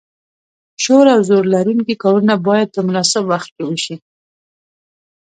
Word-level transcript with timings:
شور 0.83 1.05
او 1.13 1.19
زور 1.29 1.43
لرونکي 1.53 1.95
کارونه 2.03 2.35
باید 2.47 2.67
په 2.75 2.81
مناسب 2.87 3.23
وخت 3.31 3.49
کې 3.55 3.63
وشي. 3.65 3.95